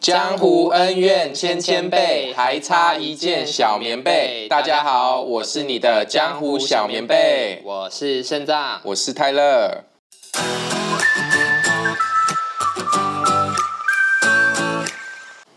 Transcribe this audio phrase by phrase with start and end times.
[0.00, 4.48] 江湖恩怨千千倍，还差一件小棉被。
[4.48, 9.84] 大家好，我是你的江湖小棉被，我是肾脏，我是泰勒。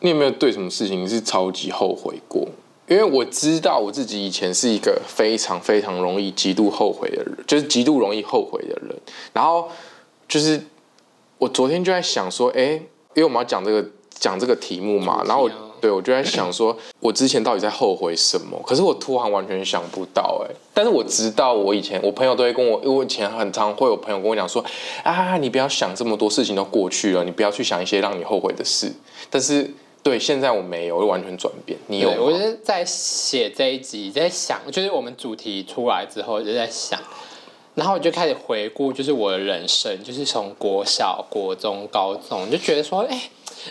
[0.01, 2.46] 你有没有对什么事情是超级后悔过？
[2.89, 8.94] 因为我知道我自己以前是一个非常非常容易极度后悔的人，就是极度容易后悔的人。
[9.32, 9.70] 然后
[10.28, 10.62] 就是
[11.38, 12.71] 我昨天就在想说，哎，
[13.14, 13.89] 因为我们要讲这个。
[14.23, 15.51] 讲这个题目嘛，然后我
[15.81, 18.57] 对我就在想说，我之前到底在后悔什么？
[18.65, 20.55] 可是我突然完全想不到哎。
[20.73, 24.64] 但是我知道，我以前我朋友都会跟我，因为我以前很常会有朋友跟我讲说，
[25.04, 28.89] 啊，你不要想这么多事情都过去了，你不要去想一些让你后悔的事。
[29.29, 29.69] 但是
[30.01, 31.78] 对，现在我没有，我完全转变。
[31.87, 32.09] 你有？
[32.11, 36.97] 我就是在写这一集，在想，就是我们主题出来之后就在想，
[37.75, 43.30] 然后我就开始回顾，就是我的人生，就是从国小、国中、高中，就觉得说，哎。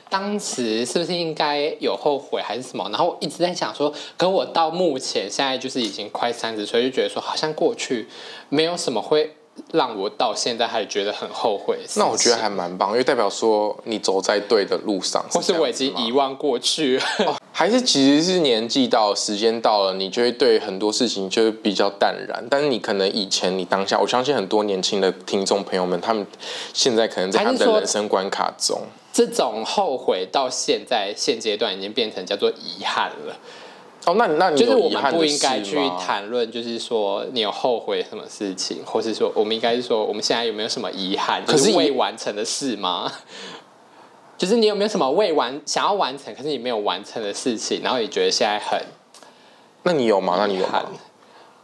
[0.09, 2.89] 当时是不是应该有后悔还是什么？
[2.89, 8.09] 然后我一直在想说，可我到目前现在就是已经快三十岁，就觉得说好像过去
[8.49, 9.37] 没有什么会
[9.73, 11.79] 让我到现在还觉得很后悔。
[11.97, 16.99] 那我觉得还蛮棒，因为代表说你走在对的路上，或是我已经遗忘过去。
[17.27, 22.45] 哦，还是其实是年纪到，时间到了，你就会对很多事情就会比较淡然。
[22.51, 26.27] 但是你可能以前你当下，我相信很多年轻的听众朋友们，他们
[26.75, 28.81] 现在可能在他们的人生关卡中。
[29.13, 33.37] 这种后悔到现在现阶段已经变成叫做遗憾了。
[34.07, 43.13] 哦，那那你就是我们不应该去谈论，就是说你有后悔什么事情，或是说我们应该是说我们现在有没有什么遗憾，可是未完成的事吗？
[44.43, 48.77] 就是你有没有什么未完想要完成，可是你没有完成的事情，然后你觉得现在很……
[49.85, 50.35] 那你有吗？
[50.37, 50.83] 那你有吗？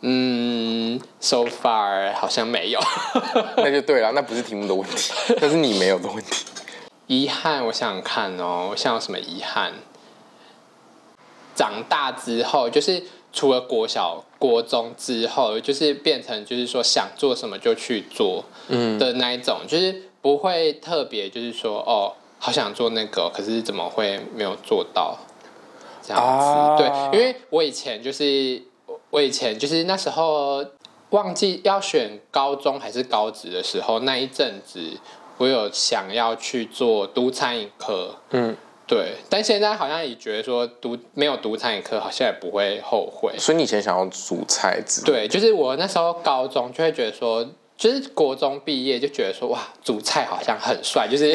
[0.03, 2.79] 嗯，so far 好像没有。
[3.59, 6.45] 那就对了，那不是题目的问题，那是你没有的问题。
[7.09, 9.73] 遗憾，我想想看哦，我想有什么遗憾？
[11.57, 25.19] 长大之后，就是除了国小、国中之后，就是变成就是说想做什么就去做，嗯的那一种，嗯、就是不会特别就是说哦，好想做那个，可是怎么会没有做到？
[26.03, 28.63] 这样子，啊、对，因为我以前就是
[29.11, 30.65] 我以前就是那时候
[31.11, 34.99] 忘记要选高中还是高职的时候，那一阵子。
[35.41, 38.57] 我有想要去做读餐饮科，嗯，
[38.89, 43.33] 对，但现在好像也觉得说读没有读餐饮科，好像也不会后悔。
[43.39, 45.05] 所以你以前想要煮菜子？
[45.05, 47.47] 对，就是我那时候高中就会觉得说，
[47.79, 51.33] 就是国中毕业就觉得说，哇，煮菜好像很帅，就是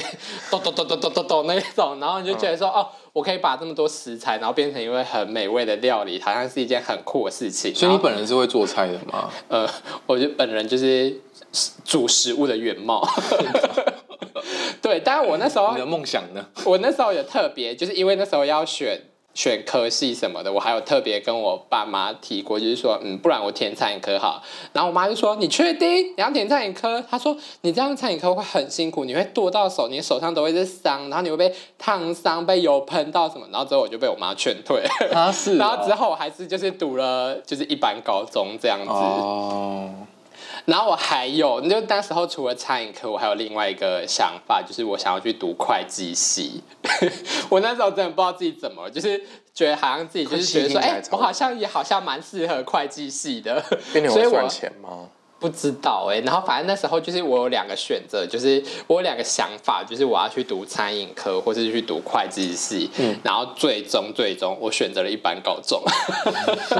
[0.51, 7.73] 咚咚咚咚咚咚咚那种，然后你就觉得说，嗯、哦，我可以把这么多食材，然后变成一位很美味的料理，好像是一件很酷的事情。
[7.73, 9.29] 所以你本人是会做菜的吗？
[9.47, 9.65] 呃，
[10.05, 11.17] 我就本人就是
[11.85, 13.07] 煮食物的原貌。
[14.81, 16.45] 对，但是我那时候你的梦想呢？
[16.65, 18.99] 我那时候也特别，就是因为那时候要选
[19.33, 24.41] 选科系什么的，我还有特别跟我爸妈提过，就是说，嗯，不然我填餐饮科好。
[24.73, 34.83] 然后我妈就说：“你确定你要填餐饮科？”她说：“你这样餐饮科会很辛苦，你会剁到手，你手上都会是伤，然后你会被烫伤、被油喷到什么。”然后之后我就被我妈劝退。
[35.11, 35.57] 啊，是。
[35.57, 38.89] 然后之后我还是就是读了就是一般高中这样子。
[38.89, 39.89] 哦。
[40.65, 46.61] 然后我还有，就那时候除了餐饮科，我还有另外一个想法，就是我想要去读会计系。
[47.49, 49.21] 我那时候真的不知道自己怎么，就是
[49.53, 53.61] 觉得好像自己就是觉得说，哎，我好像也好像蛮适合会计系的。
[53.91, 55.09] 所以赚钱吗？
[55.43, 62.89] 不知道哎、欸，然后反正那时候就是我有两个选择，就是我有两个想法，就是我要去读餐饮科，或是去读会计系。
[62.97, 65.83] 嗯，然后最终最终我选择了一般高中。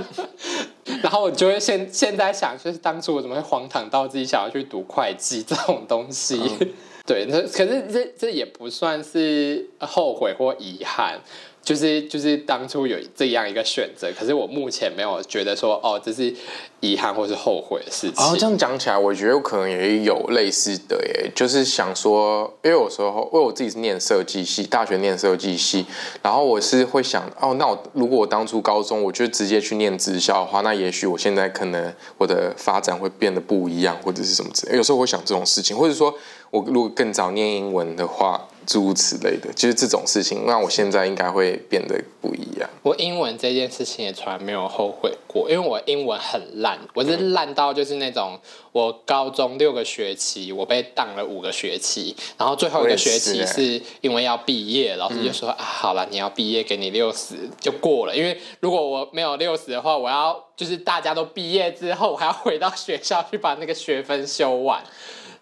[1.03, 6.39] 然后我就会现现在想，就是当初我怎么会荒唐到自己想要去读会计这种东西？
[6.61, 6.73] 嗯、
[7.05, 11.19] 对，那可是这这也不算是后悔或遗憾。
[11.63, 16.35] 就是就是当初有这样一个选择，可是我目前没有觉得说哦，这是
[16.83, 18.21] 遗憾或是后悔的事情。
[18.21, 25.85] 哦，这样讲起来，我觉得我可能也有类似的耶，就是想说，因为有时候因为我自己是念设计系，大学念设计系，
[26.21, 34.75] 然后我是会想，哦，那我如果我当初高中我就直接去念职校的话，那也许我现在可能我的发展会变得不一样，或者是什么之类。
[34.75, 36.13] 有时候我会想这种事情，或者说
[36.51, 38.45] 我如果更早念英文的话。
[38.65, 42.69] 诸如此类的，就是这种事情，那我现在应该会变得不一样。
[42.81, 48.39] 我英文这件事情也从来没有后悔过，因为我英文很烂，我是烂到就是那种，
[48.71, 58.15] 我高中六个学期我被当了五个学期，然后最后一个学期是因为要毕业，老师就说、嗯、啊，好了，你要毕业，给你六十就过了。
[58.15, 64.83] 因为如果我没有六十的话，我要就是大家都毕业之后，我还要回到学校去把那个学分修完。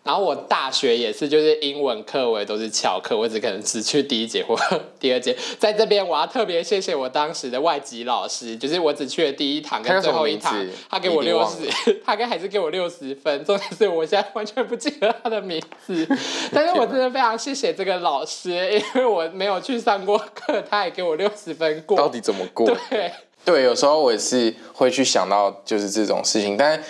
[0.04, 4.58] 然后我大学也是，就是英文课我也都是翘课，我只可能只去第一节或
[5.00, 5.38] 第二节。
[5.60, 10.52] 在这边我要特别谢谢我当时的外籍老师，就是我只去了第一堂跟最后一堂，
[10.90, 13.46] 他，他给我六十， 他跟还是给我六十分。
[13.46, 16.08] 重点是我现在完全不记得他的名字，
[16.52, 21.96] 但是我真的非常谢谢这个老师，因为我没有去上过课，他也给我六十分过。
[21.96, 22.66] 到底怎么过？
[22.90, 23.12] 对
[23.46, 26.84] 对，有时候我也是会去想到就是这种事情，但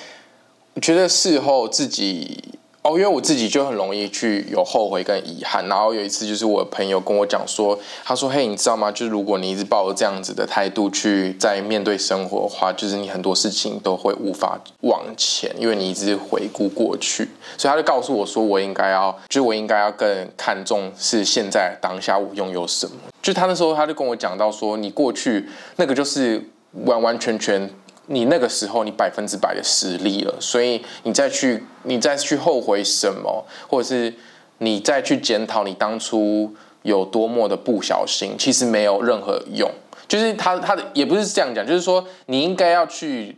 [0.75, 2.41] 我觉得事后自己。
[2.83, 8.91] 哦，因为我自己就很容易去有后悔跟遗憾，然后有一次就是我的朋友跟我讲说，他说：“嘿，你知道吗？
[8.91, 26.43] 就是如果你一直抱着这样子的态度去在面对生活的话，就是你很多事情都会无法往前，因为你一直回顾过去。”所以他就告诉我说：“我应该要，就我应该要更看重是现在当下我拥有什么。”就他那时候他就跟我讲到说：“你过去那个就是
[26.85, 27.69] 完完全全。”
[28.11, 34.13] 你那个时候，你百分之百的实力了，所以你再去，你再去后悔什么，或者是
[34.57, 36.53] 你再去检讨你当初
[36.83, 39.71] 有多么的不小心，其实没有任何用。
[40.07, 43.37] 就是他他的也不是这样讲，就是说你应该要去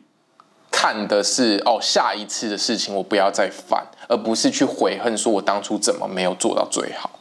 [0.71, 7.19] 看的是哦，下一次的事情我不要再犯，而不是去悔恨说我当初怎么没有做到最好。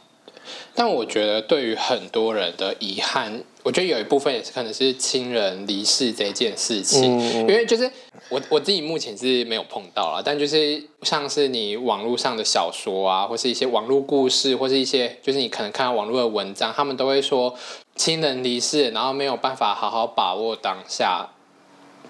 [0.73, 7.17] 但我觉得，对于很多人的遗憾，我觉得有一部分也是可能是亲人离世这件事情。
[7.17, 7.89] 嗯、因为就是
[8.29, 17.55] 我我自己目前是没有碰到了，但就是像是你网络上的小说啊，或是一些网络故事，或是一些就是你可能看到网络的文章，他们都会说
[17.95, 21.29] 亲人离世，然后没有办法好好把握当下。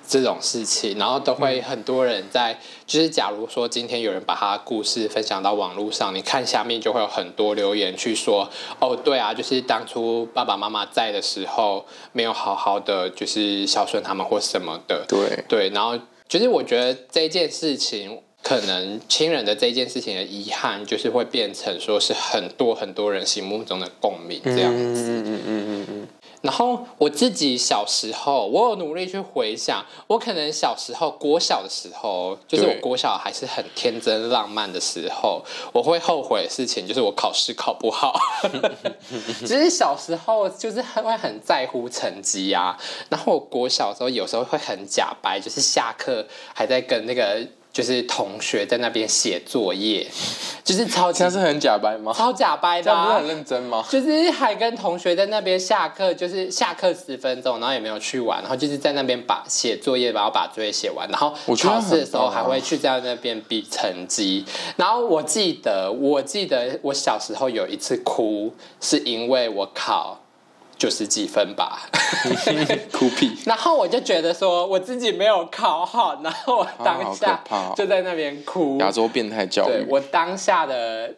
[0.08, 15.44] 这种事情，然后都会很多人在，就是假如说今天有人把他的故事分享到网络上，你看下面就会有很多留言去说，哦，对啊，就是当初爸爸妈妈在的时候，没有好好的就是孝顺他们或什么的，对。
[15.48, 15.98] 对，然后
[16.28, 26.08] 就是我觉得这件事情，可能亲人的这件事情的遗憾，就是会变成说是很多很多人心目中的共鸣这样子，嗯嗯嗯嗯嗯。
[26.44, 35.42] 然后我自己小时候，我有努力去回想，我可能小时候国小的时候，就是我国小还是很天真浪漫的时候，
[35.72, 38.20] 我会后悔的事情就是我考试考不好。
[39.40, 47.48] 其实小时候就是会很在乎成绩啊， 然后我国小的时候有时候会很假掰，就是下课还在跟那个。
[47.74, 50.08] 就是同学在那边写作业，
[50.64, 52.14] 就是超级，这是很假掰吗？
[52.16, 53.84] 超假掰的，这样不是很认真吗？
[53.90, 64.46] 就是还跟同学在那边下课，就是下课十分钟，然后也没有去玩，然后就是在那边把写作业，然后把作业写完，然后考试的时候还会去在那边比成绩。
[64.76, 70.20] 然后我记得，我记得我小时候有一次哭，是因为我考。
[70.84, 71.88] 九十几分吧，
[72.92, 73.38] 哭屁。
[73.48, 77.42] 然后我就觉得说我自己没有考好，然后我当下
[77.74, 78.78] 就在那边哭。
[78.82, 79.72] 亚洲变态教育。
[79.72, 81.16] 对，我当下的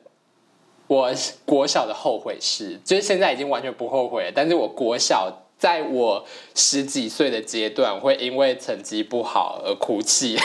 [0.86, 1.12] 我
[1.46, 4.32] 国小的后悔是，就是现在已经完全不后悔了。
[4.36, 6.24] 但是我国小在我
[6.54, 10.38] 十几岁的阶段，会因为成绩不好而哭泣。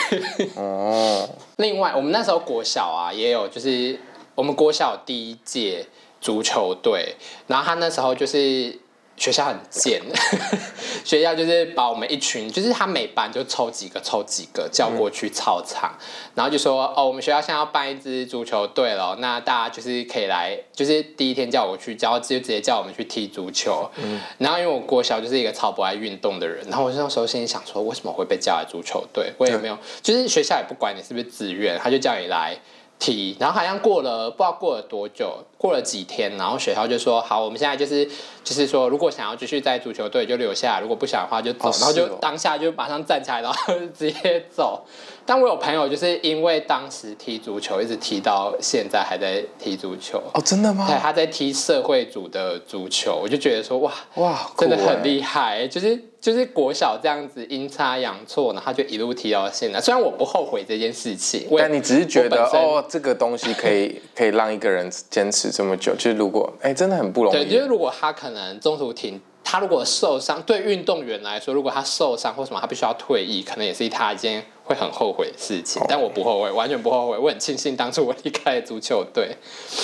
[0.55, 1.29] 哦。
[1.57, 3.99] 另外，我们那时候国小啊，也有就是
[4.33, 5.85] 我们国小第一届
[6.19, 7.13] 足球队，
[7.45, 8.79] 然后他那时候就是。
[9.21, 10.01] 学校很贱，
[11.05, 15.93] 学校就是把我们一群，就是他每班就抽几个，抽几个叫过去操场，
[16.33, 23.87] 然后就说哦，我们学校现在要办一支足球队了，那大家就是可以来，就是第一天叫我去，叫就直接叫我们去踢足球。
[23.97, 29.31] 嗯，然后因为我国小就是一个超不爱运动的人，然后我那时候心里想说，为什么会被叫来足球队？
[29.37, 32.57] 我也没有，就是学校也不管你是不是自愿，他就叫你来。
[33.01, 38.05] 踢，然后好像过了不知道过了多久，过了几天，然后学校就说好，我们现在就是
[38.43, 44.85] 就是说，如果想要继续在足球队就留下来，如果不想的话就走，哦、然后就当下就马上站起来，然后直接走。
[45.25, 50.85] 但我有朋友就是因为当时踢足球，一直踢到现在还在踢足球哦，真的吗？
[50.87, 56.10] 对，他在踢社会组的足球，我就觉得说哇哇，真的很厉害，就是。
[56.21, 59.81] 就是国小这样子阴差阳错，然后他就一路踢到现在。
[59.81, 65.95] 虽然我不后悔这件事情，但你只是觉得哦，这个东西可以 可以让一个人坚持这么久。
[65.95, 67.37] 就是如果哎，真的很不容易。
[67.37, 75.81] 对，就是如果他可能中途停，他如果受伤，对运动员来说，如果他受伤或什么，他必须要退役，可能也是他一件会很后悔的事情。
[75.87, 77.17] 但我不后悔，完全不后悔。
[77.17, 79.35] 我很庆幸当初我离开了足球队。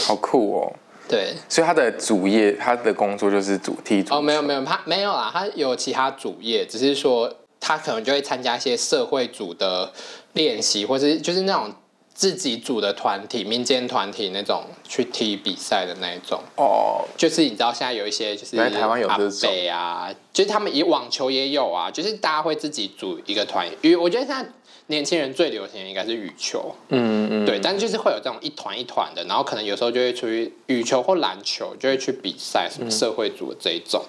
[0.06, 0.74] 好酷哦！
[1.08, 4.18] 对，所以他的主业，他的工作就是主踢足球。
[4.18, 9.92] 哦，没有没有，他没有啦，他有其他主业，只是说他可能就会参加一些社会组的
[10.34, 11.74] 练习，或是就是那种
[12.14, 16.42] 自己组的团体、民间团体那种去踢比赛的那一种。
[16.56, 19.50] 哦，就是你知道现在有一些就是台湾有这种。
[19.72, 24.50] 啊，就是他们以网球也有啊，就是大家会自己组一个团，因为我觉得现在
[24.88, 34.04] 年轻人最流行的应该是羽球，嗯嗯，对，但就是会有这种一团一团的，然后可能有时候就会出去羽球或篮球就会去比赛，什么社会组的这一种，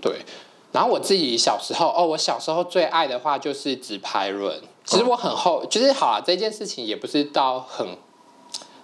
[0.00, 0.20] 对。
[0.72, 4.60] 然后我自己小时候哦，我小时候最爱的话就是直拍轮。
[4.84, 7.96] 其实我很后，就是好啊，这件事情也不是到很。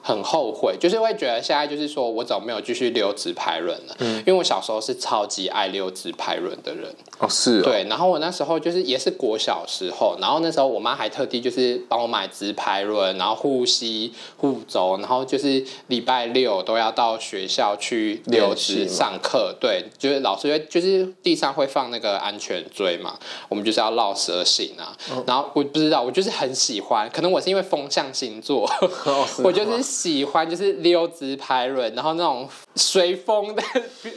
[0.02, 3.94] 很后悔，就是会觉得现在就是说我怎么没有继续溜直排轮了？
[4.00, 7.84] 嗯，因为我小时候是超级爱溜直排轮的人哦，是哦，对。
[7.84, 19.54] 然后我那时候就是也是国小时候，然后那时候我妈还特地就是帮我买直排轮，然后护膝护肘，然后就是礼拜六都要到学校去溜直上课。
[19.60, 23.16] 对，就是老师会就是地上会放那个安全锥嘛，
[23.48, 24.96] 我们就是要绕蛇形啊。
[25.12, 28.68] 嗯、然后我不知道，我就是很喜欢，可能我是因为风象星座，
[29.06, 29.91] 哦、 我就是。
[29.92, 33.62] 喜欢就是溜直排轮，然后那种随风的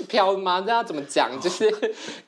[0.07, 0.61] 飘吗？
[0.65, 1.29] 这要怎么讲？
[1.41, 1.69] 就是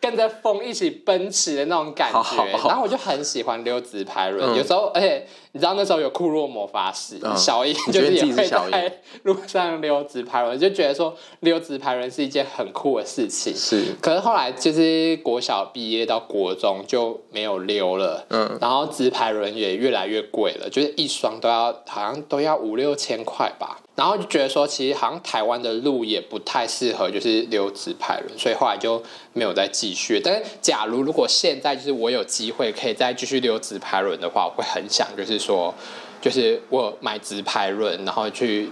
[0.02, 2.22] 跟着风一起奔驰的那种感觉。
[2.22, 5.26] 好好好，然后我就很喜欢溜直排轮，嗯、有时候而且
[5.58, 13.52] 你知道那时候有库洛魔法使、嗯、 小英，就是也会在路上溜直排轮，就觉得说溜直排轮是一件很酷的事情。
[13.56, 18.24] 是，可是后来就是国小毕业到国中就没有溜了。
[18.30, 23.48] 嗯，然后直排轮也越来越贵了，就是一双都要好像都要五六千块。
[23.58, 29.02] 吧，然后就觉得说，其实好像台湾的路也不太适合，就是溜直排轮，所以后来就
[29.34, 30.22] 没有再继续。
[30.24, 35.74] 但是，假如如果现在就是我有机会可以再继续溜直排轮的话，我会很想就是说，
[36.22, 38.70] 就是我买直排轮，然后去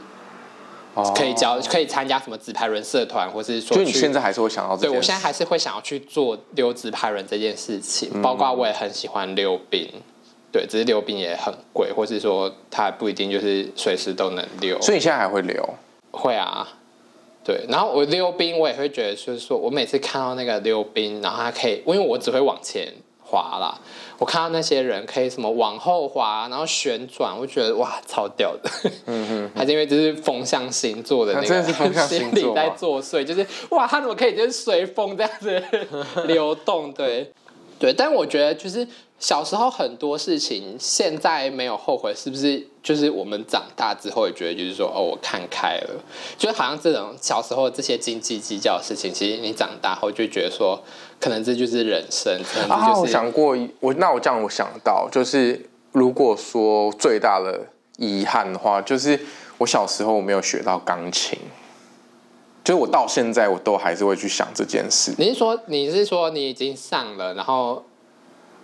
[1.16, 9.90] 可以教，可以参加什么直排轮社团，或是说，就你现在还是会想要，对我现在还是会想要去做溜直排轮这件事情，嗯、包括我也很喜欢溜冰。
[10.56, 14.82] 对，只是溜冰也很贵，或是说它不一定就是随时都能溜。
[14.82, 15.62] 所以你现在还会溜？
[16.12, 16.66] 会啊，
[17.44, 17.66] 对。
[17.68, 22.88] 然后我溜冰，我也会觉得，就是说我每次看到那个溜冰，然后它可以，因为我只会往前
[23.22, 23.78] 滑啦。
[24.18, 28.72] 我看到那些人可以什么往后滑，然后旋转，我觉得哇，超屌的。
[29.08, 35.62] 嗯哼，还是因为这是风向星座的那个，真的是风象星 座在作祟，就是哇，他怎么可以就是随风这样子
[36.28, 36.94] 流动？
[36.94, 37.30] 对。
[37.78, 38.88] 对，但我觉得就是
[39.26, 42.64] 小时候很多事情，现在没有后悔，是不是？
[42.84, 46.00] 就是我们长大之后也觉得，就是说，哦，我看开了，
[46.38, 50.80] 就好像这种小时候这些斤斤计较的事情，其实你长大后就觉得说，
[51.20, 52.40] 可能这就是人生。
[52.44, 57.66] 可能就是、啊，我想过，我那我这样我想到，就是如果说最大的
[57.98, 59.20] 遗憾的话，就是
[59.58, 61.40] 我小时候我没有学到钢琴。
[62.64, 65.16] 就是我到现在我都还是会去想这件事。
[65.18, 67.84] 你是说你是说你已经上了，然后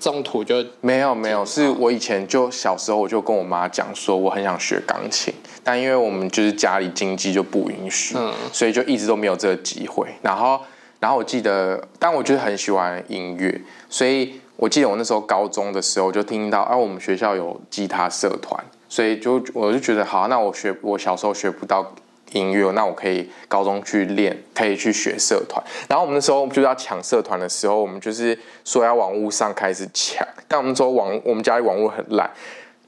[0.02, 1.46] 中途就没有没有？
[1.46, 5.32] 是我以前就小时候我就跟我妈讲说我很想学钢琴，
[5.64, 10.08] 但因为我们就是家里经济就不允许，嗯，所以就一直都没有这个机会。
[10.24, 10.60] 然后
[11.00, 21.94] 然后我记得，但我就是很喜欢音乐，所以我记得我那时候高中的时候就听到啊，我们学校有吉他社团，所以就我就觉得好，那我学我小时候学不到。
[22.32, 25.64] 音乐，那我可以高中去练，可以去学社团。
[25.88, 32.30] 然后我们那时候就是要抢社团的时候，我们就是说要网络上开始抢，但我们说网我们家里网络很烂。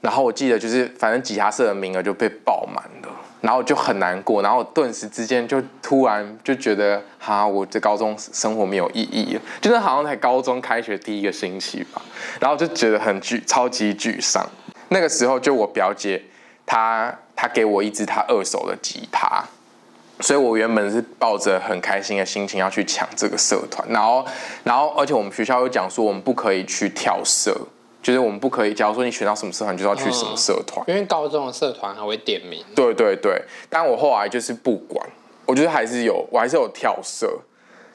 [0.00, 3.08] 然后我记得就是反正吉他社的名额就被爆满了，
[3.40, 12.02] 然后就很难过，然后顿时之间就突然就觉得哈，我这高中生活没有意义了，就是好像才高中开学第一个星期吧，
[12.38, 14.46] 然后就觉得很沮，超级沮丧。
[14.90, 16.22] 那个时候就我表姐
[16.66, 17.18] 她。
[17.36, 19.44] 他给我一支他二手的吉他，
[20.20, 24.24] 所以我原本是抱着很开心的心情要去抢这个社团，然后，
[24.62, 27.54] 然后，而且我们学校又讲说我们不可以去跳社，
[28.02, 32.64] 就是我们不可以，假如说你选到什么社团，就要去什么社团，因为高中的社团还会点名。
[32.74, 35.04] 对对对，但我后来就是不管，
[35.46, 37.40] 我觉得还是有，我还是有跳社。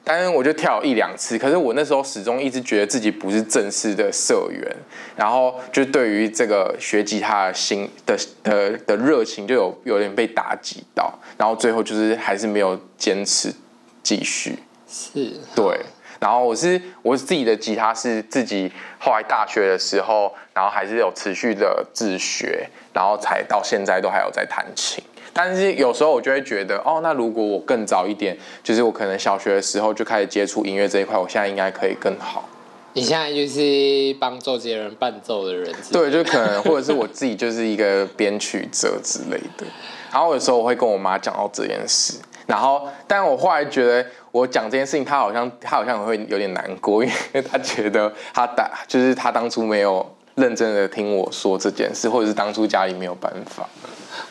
[0.03, 4.75] 但是我就跳了一两次，可是我那时候始终一直觉得自己不是正式的社员，
[5.15, 13.53] 然后就对于这个学吉他的心的的的热情就有有点被打击到，然后最后就是还是没有坚持
[14.01, 14.57] 继续。
[14.87, 15.79] 是，对。
[16.19, 25.01] 然后我是我自己的吉他是自己后来大学的时候，然后还是有持续的自学，然后才到现在都还有在弹琴。
[25.41, 32.49] 但是有时候我就会觉得，哦，那如果我更早一点，就是我可能小学的时候就开始接触音乐这一块，我现在应该可以更好。
[32.91, 35.73] 你现在就是帮周杰伦伴奏的人？
[35.93, 39.65] 对，就可能或者是我自己就是一个编曲者之类的。
[40.11, 42.15] 然后有时候我会跟我妈讲到这件事，
[42.45, 50.05] 然后但我后来觉得我讲这件事情，她好像她好像会有点难过，因为她觉得她打就是她当初没有。
[50.35, 53.67] 认真的听我说这件事，或者是当初家里没有办法？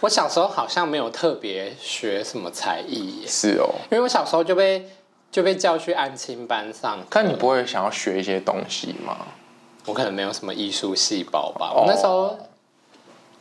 [0.00, 4.88] 我小时候好像没有特别学什么才艺，是哦，因为我小时候就被
[5.30, 6.98] 就被叫去安亲班上。
[7.10, 9.16] 但你不会想要学一些东西吗？
[9.86, 11.72] 我可能没有什么艺术细胞吧。
[11.74, 12.36] 我那时候，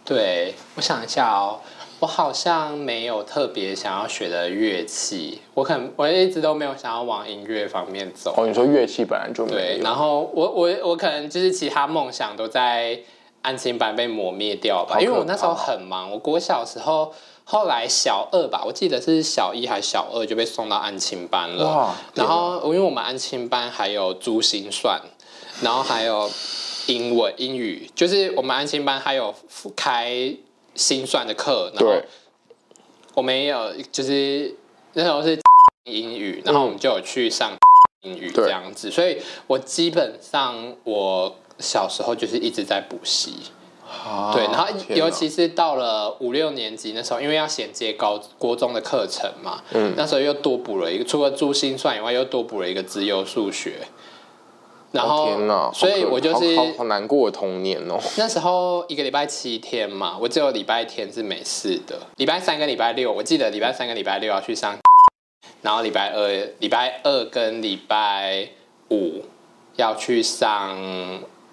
[0.06, 1.60] 对，我想一下哦，
[2.00, 5.42] 我好像没有特别想要学的乐器。
[5.54, 8.34] 我可能我一直都没有想要往音乐方面走。
[8.38, 9.58] 哦，你说乐器本来就没有。
[9.58, 13.00] 对，然后我我我可能就是其他梦想都在。
[13.48, 16.12] 安亲班被磨灭掉吧，因为我那时候很忙。
[16.12, 17.14] 我国小时候，
[17.46, 21.96] 后来小二吧，我记得是小一还是小二就被送到安亲班了。
[22.14, 25.00] 然后因为我们安亲班还有珠心算，
[25.62, 26.30] 然后还有
[26.88, 29.34] 英文英语，就是我们安亲班还有
[29.78, 30.36] 开
[30.76, 31.72] 心算的课。
[31.74, 31.96] 然后
[33.14, 34.54] 我们也有，就是
[34.92, 35.40] 那时候是
[35.88, 37.54] 英语，然后我们就有去上
[38.02, 38.92] 英语这样子。
[38.92, 41.34] 所以我基本上我。
[41.60, 43.44] 小时候就是一直在补习，
[44.06, 53.88] 啊、对，然后尤其是到了五六年级那时候，因为要衔接高国中的课程嘛，嗯，那时候又多补了一个，除了珠心算以外，又多补了一个自由数学。
[54.90, 58.00] 然后，天哪，所以我就是好，难过的童年哦。
[58.18, 64.78] 那时候一个礼拜七天嘛，我只有礼拜天是没事的，礼拜三跟礼拜六，我记得礼拜三跟礼拜六要去上，
[65.62, 68.48] 然后礼拜二、礼拜二跟礼拜
[68.90, 69.26] 五
[69.76, 70.78] 要去上。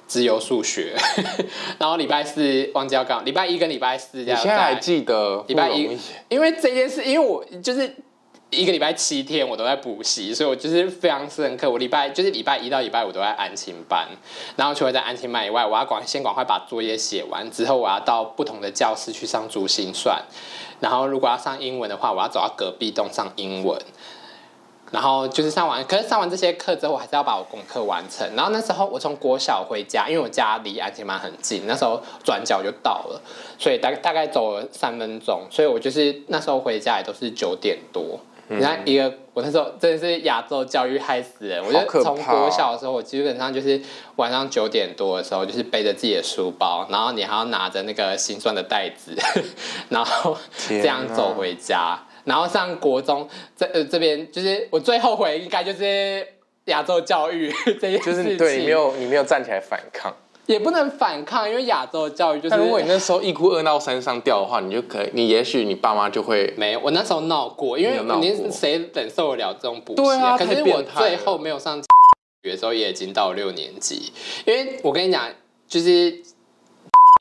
[0.07, 0.95] 自由数学，
[1.79, 4.39] 然后礼拜四忘记要干，礼拜一跟礼拜四这样。
[4.39, 5.45] 你现在还记得？
[5.49, 7.95] 礼拜一，因为这件事，因为我就是
[8.51, 11.69] 一个礼拜七天我都在补习，所以我就是非常深刻。
[11.69, 14.07] 我礼拜就是礼拜一到礼拜五都在安亲班，
[14.57, 20.23] 然后除了在安亲班以外，我要赶先赶快把作业写完，之后我要到不同的教室去上珠心算，
[20.81, 23.81] 然后如果要上英文的话，我要走到隔壁栋上英文。
[24.95, 28.25] 然后就是上完，可是上完这些课之后，我还是要把我功课完成。
[28.37, 33.21] 然后那时候我从国小回家，因为我家离安亲班很近，那时候转角就到了，
[33.59, 35.43] 所以大概大概走了三分钟。
[35.51, 38.21] 所以我就是那时候回家也都是九点多。
[38.49, 41.61] 嗯、你看一个，我那时候真的是亚洲教育害死人。
[41.65, 43.81] 我觉得从国小的时候，我基本上就是
[44.15, 49.17] 晚上九点多的时候，就是背着自己的书包，然后你还要拿着那个心酸的袋子，
[49.91, 50.37] 然后
[50.69, 51.99] 这样走回家。
[52.25, 56.27] 然后上国中，这呃这边就是我最后悔，应该就是
[56.67, 58.25] 亚洲教育 这件事情。
[58.25, 60.15] 就是对你没有你没有站起来反抗，
[60.47, 62.57] 也不能反抗，因为亚洲教育就是。
[62.57, 66.81] 如果你那时候一哭二闹三上吊的话，你就可以，你也许你爸妈就会没有。
[66.81, 70.03] 我那时候闹过，因为你谁忍受得了这种补习？
[70.03, 71.77] 对啊，可是我最后没有上
[72.43, 74.13] 学的时候，也已经到六年级，
[74.47, 75.29] 因为我跟你讲，
[75.69, 76.23] 就是。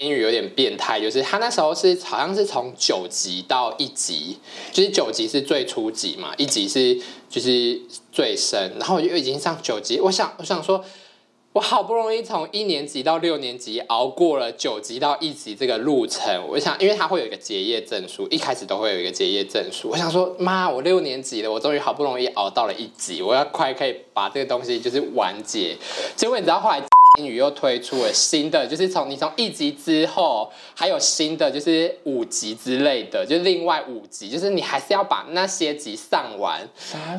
[0.04, 4.38] 英语有点变态，就是他那时候是好像是从九级到一级，
[4.72, 7.80] 就是九级是最初级嘛，一级是就是
[8.12, 10.00] 最深，然后我就已经上九级。
[10.02, 10.84] 我想，我想说，
[11.54, 19.90] 我好不容易从一年级到六年级熬过了九级到一级这个路程，我想，因为他会有一个结业证书，一开始都会有一个结业证书。
[19.90, 25.78] 我想说，妈，我六年级了，我终于好不容易熬到了一级，我要快可以把这个东西就是完结。
[26.18, 26.82] 结果你知道后来。
[27.20, 36.68] 英语又推出了新的，就是从你从一级之后，还有新的就是五级之类的，就是另外五级，就是你还是要把那些级上完，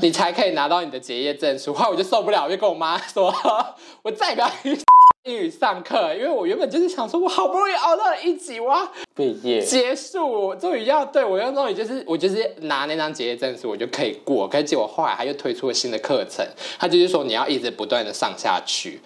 [0.03, 1.73] 你才可以拿到你的结业证书。
[1.73, 3.33] 后来我就受不了，我就跟我妈说，
[4.03, 4.77] 我再也不要去
[5.25, 8.87] 英语上课，因为我原本就是想说，我好不容易熬到了一级，哇。
[9.15, 14.47] 毕业结束，终于要对我要终于就是我就是拿那张结业证书，我就可以过。
[14.47, 16.45] 可是结果后来他又推出了新的课程，
[16.79, 19.01] 他就是说你要一直不断的上下去。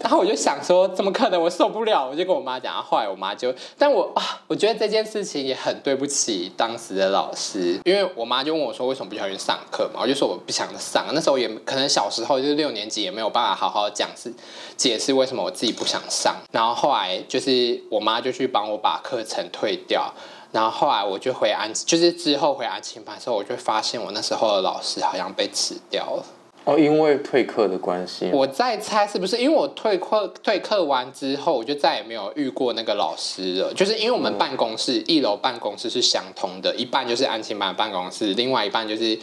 [0.00, 1.40] 然后我就想说，怎么可能？
[1.40, 2.82] 我受不了，我就跟我妈讲。
[2.82, 10.00] 后来我妈就，但我啊，我觉得这件事情也很对不起当时的老师，因为我妈就问我说，为什么不想去上课嘛？
[10.02, 11.06] 我就说我不想上。
[11.12, 14.32] 那时候也可能小时候就是六年级，也没有办法好好讲是
[14.74, 16.34] 解释为什么我自己不想上。
[16.50, 19.46] 然后后来就是我妈就去帮我把课程。
[19.52, 20.14] 退掉，
[20.52, 26.24] 然后后来我就回安，就是之后回安亲班的时候，我就发现我那时候的老师好像被辞掉了。
[26.64, 28.30] 哦，因为退课的关系。
[28.32, 33.74] 我在猜是不是因为我退课退课完之后，我就再也没有遇过那个老师了。
[33.74, 39.18] 就是因为我们办公室、嗯、一楼办公室是相通的，一半就是安亲班的办公室，另外一半就是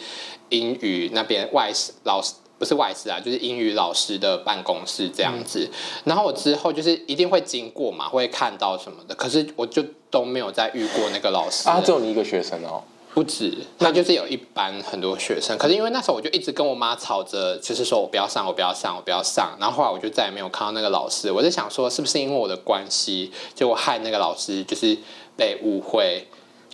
[0.50, 2.34] 英语那边外师老师。
[2.58, 5.60] 不是外事啊，就是英语老师的办公室这样子。
[5.60, 5.70] 嗯、
[6.06, 9.14] 然后我之后就是一定会经过嘛，会看到什么的。
[9.14, 11.68] 可是我就都没有再遇过那个老师。
[11.68, 12.82] 啊，只有你一个学生哦？
[13.14, 15.56] 不止，那就是有一班很多学生。
[15.58, 19.56] 可是因为那时候我就一直跟我妈吵着，就是说我不要上，我不要上，我不要上。
[19.58, 21.32] 然后后来我就再也没有看到那个老师。
[21.32, 24.96] 我在想说，是不是因为我的关系，就害那个老师就是
[25.36, 26.28] 被误会？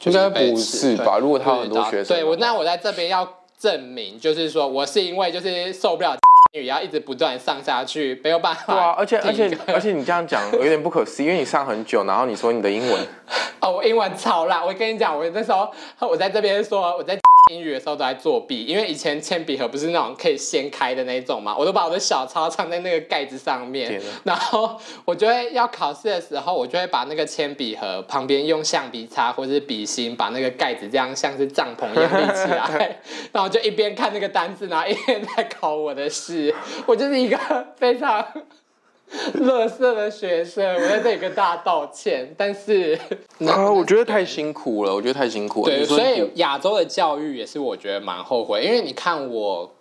[0.05, 1.19] 应该不是吧？
[1.19, 3.27] 如果他有很多学生，对我那我在这边要。
[3.65, 6.15] 证明就是说我是因为就是受不了
[6.53, 8.75] 语要一直不断上下去，没有办法。
[8.75, 13.01] 对啊，而且而且而且你这样讲有点不可思议，因为你上很久，然后你说你的英文，
[13.61, 14.65] 哦，我英文超烂。
[14.65, 17.19] 我跟你讲，我那时候我在这边说我在。
[17.53, 32.99] 英语的时候都在作弊，因为以前铅笔盒不是那种可以掀开的那种嘛，我都把我的小抄藏在那个盖子上面，然后我就会要考试的时候，我就会把那个铅笔盒旁边用橡皮擦或者是笔芯把那个盖子这样像是帐篷一样立起来，
[33.33, 36.55] 然后就一边看那个单字，然后一边在考我的试，
[36.87, 37.39] 我就是一个
[37.77, 38.27] 非常。
[39.35, 42.35] 乐色的学生，我在这里跟大家道歉。
[42.37, 42.99] 但是
[43.47, 45.71] 啊，我觉得太辛苦了，我觉得太辛苦了。
[45.71, 49.73] 对，所以亚洲的教育也是我觉得蛮后悔，因为你看我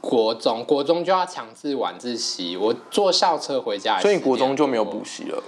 [0.00, 5.42] 国中，国中就要强制晚自习，我坐校车回家，所以你国中就没有补习了。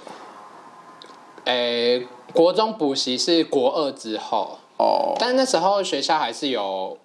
[1.44, 6.96] 诶、欸，国中补习是国二之后哦，但那时候学校还是有，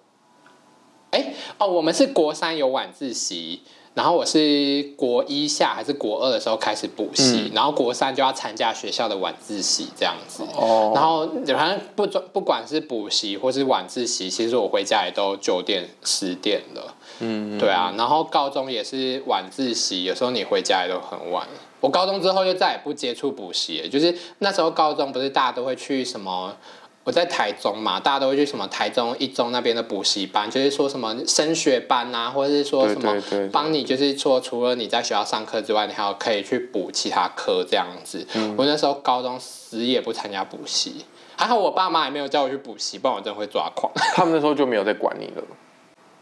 [1.10, 3.62] 哎、欸、哦，我们是国三有晚自习。
[3.94, 10.44] 然后我是国一下还是国二的时候开始补习，嗯、然后国三就要参加学校的晚自习这样子。
[10.56, 10.92] 哦。
[10.94, 16.94] 然后反正不不管是补习或是晚自习，其实我回家也都九点十点了。
[17.20, 17.58] 嗯。
[17.58, 21.46] 对啊，然后高中也是晚自习，有时候你回家也都很晚。
[21.80, 26.56] 我高中之后就再也不接触补习，就是那时候高中不是大家都会去什么。
[27.04, 38.24] 我在台中嘛，大家都会去什么台中一中那边的补习班，就是说什么升学班啊，或者是说什么帮你，就是说除了你在学校上课之外，你还有可以去补其他科这样子。
[38.34, 43.92] 嗯、我那时候高中死也不参加补习，还好我爸妈也没有叫我去补习，不然我真的会抓狂。
[44.14, 45.42] 他们那时候就没有在管你了，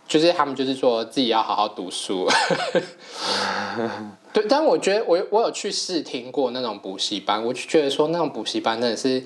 [0.08, 2.26] 就是他们就是说自己要好好读书。
[4.32, 9.22] 对，但我觉得我我有去试听过那种补习班，我就觉得说那种补习班真的是。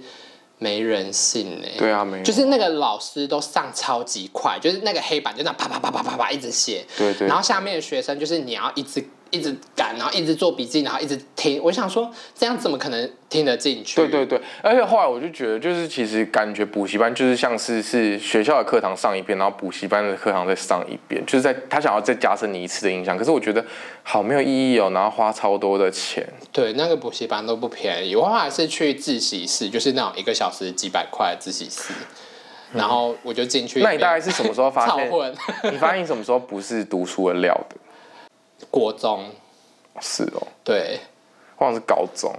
[0.64, 9.05] 没人性呢、欸，对啊，没，就是那个老师都上超级快，就是那个黑板就那啪啪啪啪啪啪一直写，对对，然后下面的学生就是你要一直。
[9.34, 11.60] 一直赶，然后一直做笔记，然后一直听。
[11.62, 13.96] 我想说，这样怎么可能听得进去？
[13.96, 23.18] 对对对，而且后来我就觉得，就是其实感觉补习班就是像是是学校的课堂上一遍，然后补习班的课堂再上一遍，就是在他想要再加深你一次的印象。
[23.18, 23.64] 可是我觉得
[24.04, 26.24] 好没有意义哦，然后花超多的钱。
[26.52, 28.14] 对，那个补习班都不便宜。
[28.14, 31.92] 我后来是去自习室，就是那种一个小时几百块的自习室，
[32.72, 33.80] 然后我就进去。
[33.82, 35.10] 那你大概是什么时候发现？
[35.72, 37.76] 你发现你什么时候不是读书的料的？
[38.70, 39.30] 国中。
[40.00, 40.98] 是哦，对，
[41.56, 42.34] 或者是高中，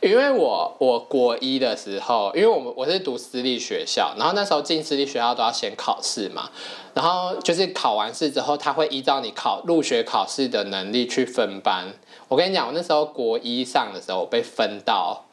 [0.00, 6.48] 因为我我国一的时候，因为我们我是读私立学校，然后那时候进私立学校都要先考试嘛，
[6.94, 11.92] 然后就是考完试之后，他会依照你考入学考试的能力去分班。
[12.28, 15.26] 我跟你讲，我那时候国一上的时候，我被分到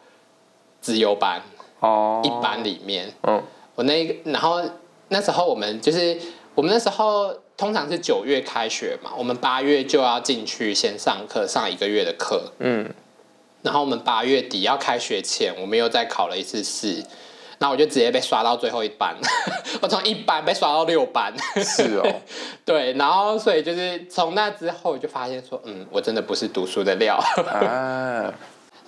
[0.81, 1.41] 资优班
[1.79, 3.41] 哦，一班里面，嗯，
[3.75, 4.61] 我那个，然后
[5.07, 6.19] 那时候我们就是
[6.53, 7.33] 我们那时候。
[7.61, 12.51] 通常是九月开学嘛，我们八月就要进去先上课，上一个月的课。
[12.57, 12.91] 嗯，
[13.61, 17.05] 然后我们八月底要开学前，我们又再考了一次试，
[17.59, 19.15] 那我就直接被刷到最后一班，
[19.79, 21.31] 我从一班被刷到六班。
[21.63, 22.21] 是哦，
[22.65, 27.15] 对，然后所以就是从那之后就发现说，嗯，我真的不是读书的料。
[27.47, 28.33] 啊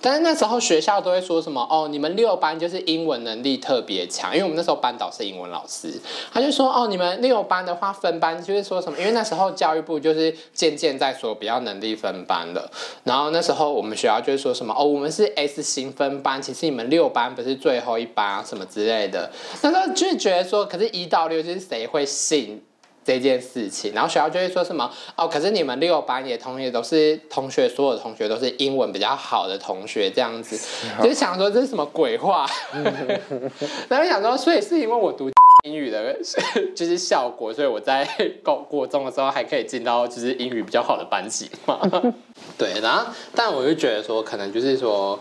[0.04, 5.98] 但是那时候学校都会说什么哦，你们六班就是英文能力特别强，因为我们那时候班导是英文老师，
[6.30, 12.70] 他就说哦，你们六班的话分班就是说什么，因为那时候教育部就是渐渐在说比较能力分班了，
[13.04, 19.30] 然后那时候我们学校就是说什么哦，我们是 S 型分班，其实你们六班不是最后一班啊什么之类的，
[19.62, 22.62] 那时候就觉得说，可是一到六就是谁会信？
[23.04, 30.58] 这件事情，然后学校就会说什么哦，可是你们六班也同学都是同学，所有同学都是英文比较好的同学，这样子，
[31.02, 32.48] 就想说这是什么鬼话？
[33.88, 35.30] 然后想说，所以是因为我读
[35.64, 36.16] 英语的，
[36.74, 38.08] 就是效果，所以我在
[38.42, 41.78] 高国中的时候还可以进到就是英语比较好的班级嘛。
[42.58, 45.18] 对，然后但我就觉得说，可能就是说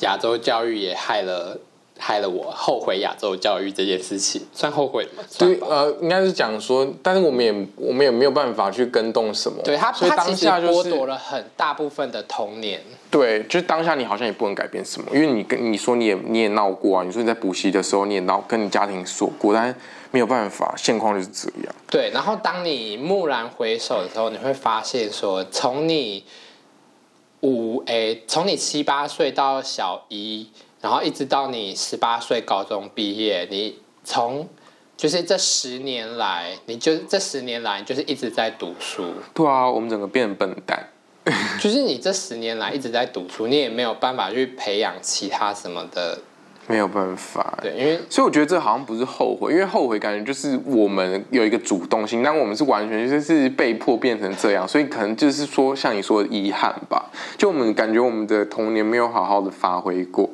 [0.00, 1.58] 亚洲教育也害了。
[1.98, 5.22] 害了我，后悔亚洲教育这件事情，算后悔吗？
[5.38, 9.62] 对，呃，应该是讲说，但是我们也我们也没有办法去跟动什么。
[9.64, 12.80] 对他，所以当下就是剥夺了很大部分的童年。
[13.10, 19.74] 对，就是当下你好像也不能改变什么，因为你跟你说你也你也闹过啊，你说你在补习的时候你也闹，跟你家庭说过，但是
[20.10, 21.74] 没有办法，现况就是这样。
[21.90, 26.24] 对，然后当你蓦然回首的时候，你会发现说，从你
[27.40, 30.50] 五诶，从你七八岁到小一。
[30.86, 34.48] 然后一直到你十八岁高中毕业，你从
[34.96, 39.02] 就是这十年来，你就这十年来就是一直在读书。
[39.34, 40.86] 对啊，我们整个变笨蛋。
[41.58, 46.16] 就是你这十年来一直在读书，你也没有办法去培养其他什么的
[46.68, 47.58] 没有办法。
[47.60, 60.30] 对，因为所以我觉得这好像不是后悔，因为后悔感觉就是我们有一个主动性，但我们是完全就是被迫变成这样，所以可能就是说像你说的遗憾吧，就我们感觉我们的童年没有好好的发挥过。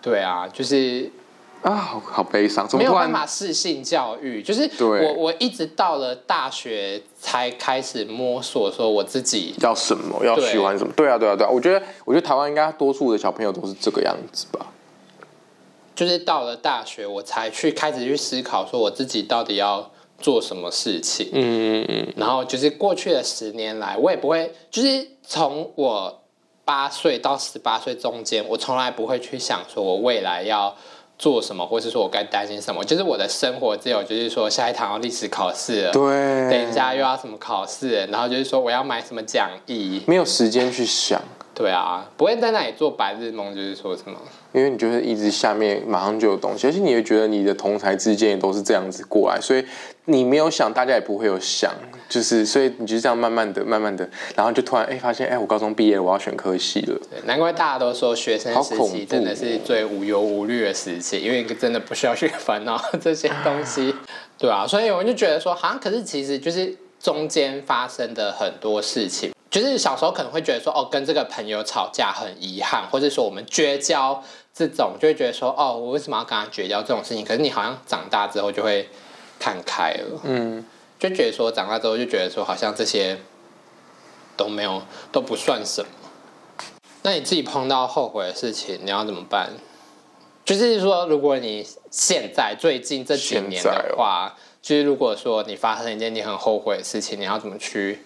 [0.00, 1.10] 对啊，就是。
[1.62, 10.90] 啊，好好悲伤，没有办法适性教育，就是我我一直到了大学才开始摸索，说我自己要什么，要喜欢什么。
[10.96, 14.72] 对啊，对啊，对啊，我觉得，我觉得台湾应该多数的小朋友都是这个样子吧。
[15.94, 21.28] 就是到了大学，我才去开始去思考，说我自己到底要做什么事情。
[21.34, 22.14] 嗯嗯嗯。
[22.16, 26.19] 然后就是过去的十年来，我也不会，就是从我
[26.64, 30.76] 八岁到十八岁中间，我从来不会去想说我未来要。
[31.20, 32.82] 做什么，或是说我该担心什么？
[32.82, 41.20] 就是我的生活只有，就是说下一堂要历史考试了，对，等一下又要什么考试，然后就是说我要买什么讲义，没有时间去想。
[41.54, 44.16] 对啊，不会在那里做白日梦，就是说什么？
[44.52, 49.64] 因为你就是一直下面马上就有东西，而且你会觉得你的同才之间也都是这样子过来，所以
[50.06, 51.72] 你没有想，大家也不会有想，
[52.08, 56.98] 就是所以你就这样慢慢的、慢慢的，然后就突然哎发现哎，我高中毕业了，我要选科系了。
[57.10, 63.94] 对，难怪大家都说学生时期真的是最无忧无虑的时期，因为真的不需要去烦恼这些东西。
[64.38, 69.30] 对啊，所以我就觉得说，好像可是其实就是中间发生的很多事情。
[69.50, 74.22] 就是小时候可能会觉得说，哦，跟这个朋友吵架很遗憾，或者说我们绝交
[74.60, 77.24] 这种，就会觉得说，哦，我为什么要跟他绝交这种事情？
[77.24, 78.90] 可是你好像长大之后就会
[79.38, 80.62] 看开了，嗯，
[80.98, 83.18] 就觉得说长大之后就觉得说，好像这些
[84.36, 85.88] 都没有都不算什么。
[87.02, 89.50] 那你自己碰到后悔的事情，你要怎么办？
[90.44, 98.04] 就是说，如果你现在最近这几年的话，就是如果说你发生一件你很后悔的事情，你要怎么去？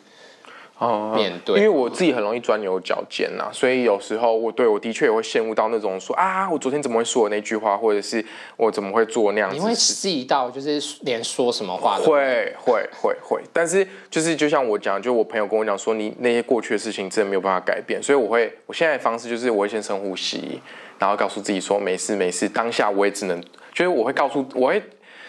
[0.77, 8.23] 哦，面对，因为我自己很容易钻牛角尖呐，所以有时候我对我的确也会陷入到那种说啊，我昨天怎么会说的那句话，或者是
[8.57, 9.57] 我怎么会做那样子？
[9.57, 20.61] 你会细到就是连说什么话都会会会会，但是就是就像我讲，就我朋友跟我讲说，你那些过去的事情真的没有办法改变，所以我会我现在的方式就是我会先深呼吸，
[20.99, 23.41] 然后告诉自己说没事没事，当下我也只能
[23.73, 24.83] 就是我会告诉我会。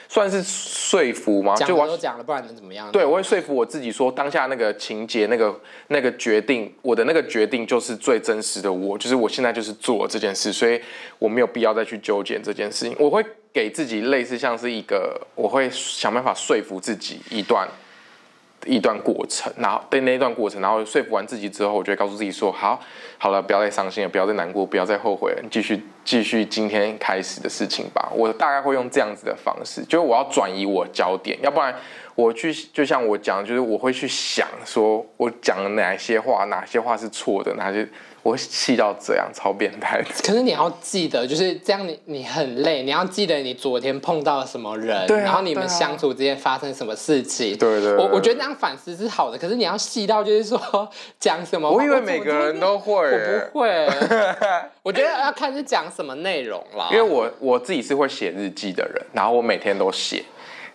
[0.08, 1.56] 算是说服吗？
[1.56, 2.92] 就我都讲了，不然能怎么样？
[2.92, 10.80] 对，我会说服我自己说，当下那个情节、那个那个决定，我的那个决定就是最真实的我，就是我现在就是做这件事，所以
[11.20, 12.96] 我没有必要再去纠结这件事情。
[13.00, 17.68] 我会给自己类似像是一个，我会想办法说服自己一段。
[18.66, 22.80] 一段过程，然后对那一段过程，然后说服完自己之后，我就会告诉自己说：好，
[23.18, 28.12] 好了，不要再伤心了，不要再难过，不要再后悔了，继续继续今天开始的事情吧。
[28.14, 31.74] 我大概会用这样子的方式，就是我要转移我焦点，要不然
[32.16, 37.88] 我去就像我讲，就是我会去想说我讲了哪些话，哪些话是错的，哪些。
[38.26, 40.02] 我会气到这样，超变态。
[40.24, 47.56] 可是你要记得，就是这样你，你你很累，你要记得你昨天碰到了什么人，啊、然后你们相处之间发生什么事情。
[47.56, 48.04] 对对，对，对。
[48.04, 51.70] 我我觉得这样反思是好的，可是你要细到就是说 讲什么。
[51.70, 53.88] 我以为每个人都会，我不会。
[54.82, 56.90] 我觉得要看是讲什么内容啦。
[56.92, 60.24] 因为我我自己是会写日记的人，然后我每天都写。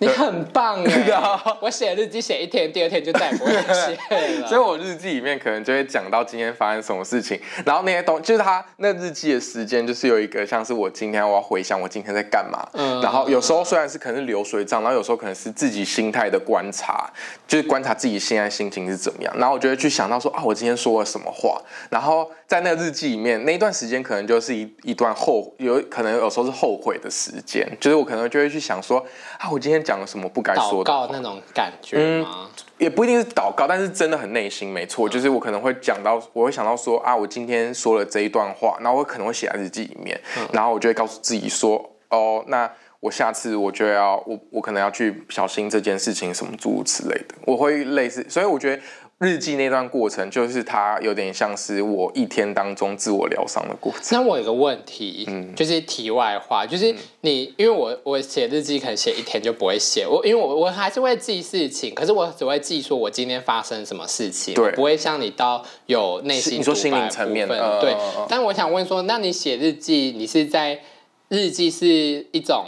[0.02, 0.82] 你很棒
[1.12, 1.58] 啊！
[1.60, 4.46] 我写日记写一天，第二天就再也不会写了。
[4.48, 12.66] 所以，我日记里面可能就会讲到今天发生什么事情，然后那些东，就是他那日记的时间，就是有一个像是我今天我要回想我今天在干嘛。
[12.72, 12.98] 嗯。
[13.02, 17.10] 然后有时候虽然是可能是流水账，然后有时候可能是自己心态的观察，
[17.46, 19.34] 就是观察自己现在心情是怎么样。
[19.36, 21.60] 然后我就会去想到说啊，我今天说了什么话。
[21.90, 28.98] 然后在那个日记里面，那一段时间可能就是一一段后，有可能有时候是后悔的时间，就是我可能就会去想说
[29.38, 29.80] 啊，我今天。
[29.82, 30.92] 讲了什么不该说的？
[30.92, 32.46] 祷告那种感觉吗？
[32.46, 35.08] 嗯，也不一定是祷告，但是真的很内心，没错。
[35.08, 48.82] 就是我可能会讲到，我会想到说啊，我今天说了这一段话，然后我可能会写在日记里面，嗯，然后我就会告诉自己说，哦，那我下次我就要我我可能要去小心这件事情，什么诸如此类的，我会类似，所以我觉得。
[49.20, 54.02] 日记那段过程，就是它有点像是我一天当中自我疗伤的过程。
[54.12, 67.92] 那我有个问题，嗯，就是题外话，就是你，嗯、因为我我写日记可能写一天就不会写，我因为我我还是会记事情，可是我只会记说我今天发生什么事情，对，不会像你到有内心，你说心灵层面的，对。
[67.92, 70.80] 呃、但我想问说，那你写日记，你是在
[71.28, 72.64] 日记是一种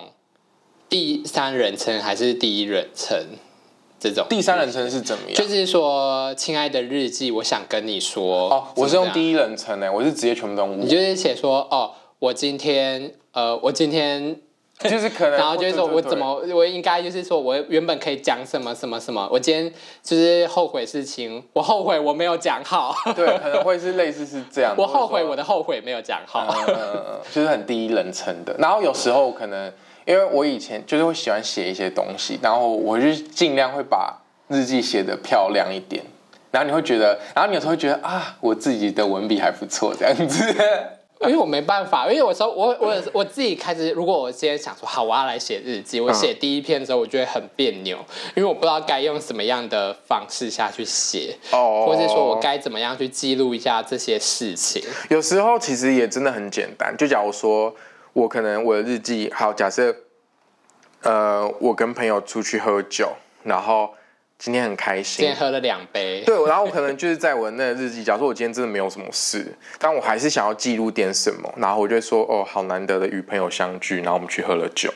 [0.90, 3.24] 第三人称还是第一人称？
[4.10, 5.34] 这种第三人称是怎么样？
[5.34, 10.80] 就是说，亲爱的日记，我想跟你说哦，我是用第一人称呢，我是直接全部都用。
[10.80, 14.36] 你就是写说哦，我今天呃，我今天
[14.82, 22.92] 就是可能， 然后就是说我怎么，我应该就是说我原本可以讲什么什么什么，我今天就是后悔事情，我后悔我没有讲好。
[23.14, 24.74] 对，可能会是类似是这样。
[24.76, 28.56] 我后悔我的后悔没有讲好，嗯，就是很第一人称的。
[28.58, 29.72] 然后有时候可能
[30.04, 36.04] 因为我以前就是会喜欢写一些东西，然后我就尽量会把日记写得漂亮一点。
[36.50, 40.54] 然后你会觉得，然后你有时候会觉得啊，我自己的文笔还不错，这样子。
[41.22, 47.96] 因为我没办法，因为有时候我我我自己开始，如果我今天想说好，我要来写日记，我写第一篇的时候，我觉得很别扭，
[48.34, 54.82] 因为我不知道该用什么样的方式下去写，哦，或者说我该怎么样去记录一下这些事情。
[55.10, 57.72] 有时候其实也真的很简单，就假如说
[58.12, 59.94] 我可能我的日记，好，假设，
[61.02, 63.12] 呃，我跟朋友出去喝酒，
[63.44, 63.94] 然后。
[64.38, 66.24] 今天很开心，今天喝了两杯。
[66.26, 69.46] 对，然后我可能就是在我的那个日记，假如说我今天真的没有什么事，
[69.78, 74.92] 但我还是想要记录点什么，然后我就会说，哦，好难得的与朋友相聚，然后我们去喝了酒。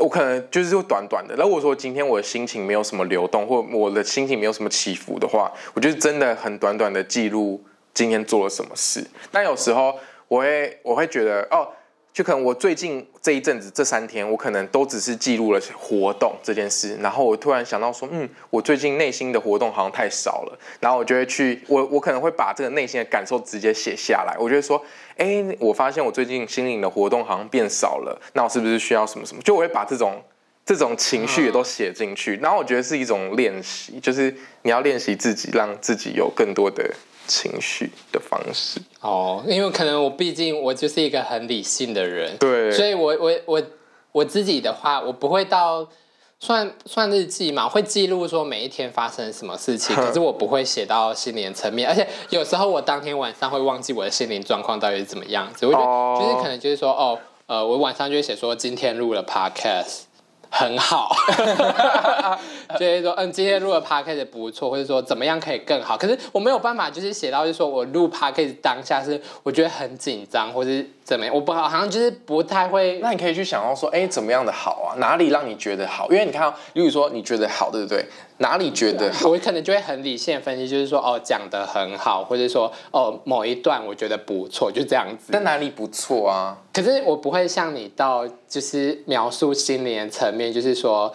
[0.00, 1.34] 我可能就是就短短的。
[1.34, 7.64] 如果说今天我的心情没有什么流动，或我的心情没有什么起伏的话，我就真的很短短的记录
[7.94, 9.02] 今天做了什么事。
[9.32, 11.66] 但有时候我会我会觉得，哦。
[12.14, 24.80] 就可能我最近这一阵子这三天，我可能都只是记录了活动这件事，然后我突然想到说，嗯，我最近内心的活动好像太少了，然后我就会去，我我可能会把这个内心的感受直接写下来，我就会说，
[25.16, 29.42] 哎，我发现我最近心灵的活动好像变少了，那我是不是需要什么什么？
[29.42, 30.22] 就我会把这种
[30.64, 36.94] 这种情绪也都写进去，然后我觉得是一种练习，就是你要练习自己，让自己有更多的。
[37.26, 38.80] 情绪的方式。
[39.00, 43.62] 哦，因为可能我毕竟我就是一个很理性的人，对，所以我我我
[44.12, 45.86] 我自己的话，我不会到
[46.38, 60.02] 算算日记嘛，会记录说每一天发生什么事情，可是我不会写到心灵层面，而且有时候我当天晚上会忘记我的心灵状况到底是怎么样子，我觉得就是可能就是说哦，呃，我晚上就会写说今天录了 podcast。
[60.56, 61.10] 很好，
[62.78, 65.98] 就是说，嗯，今天录的 podcast 不错，或者说怎么样可以更好。
[65.98, 73.00] 可是我没有办法，就是写到，就是说我录 podcast 当下是我觉得很紧张，或是怎么样，我不好，好像就是不太会。
[73.02, 74.94] 那你可以去想到说，哎、怎么样的好啊？
[74.98, 76.08] 哪里让你觉得好？
[76.08, 78.06] 因为你看，例如说你觉得好，对不对？
[78.38, 79.28] 哪里觉得好？
[79.28, 85.30] 我可能就会很理性分析，就是说，哦，讲的很好，或者说，哦，某一段我觉得不错，就这样子。
[85.30, 86.58] 但哪里不错啊？
[86.72, 91.14] 可是我不会像你到，就是描述心灵层面，就是说